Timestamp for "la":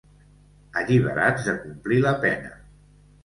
2.07-2.15